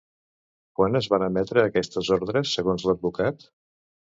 Quan 0.79 0.99
es 0.99 1.09
van 1.13 1.25
emetre 1.27 1.65
aquestes 1.65 2.09
ordres 2.17 2.57
segons 2.59 2.87
l'advocat? 2.89 3.47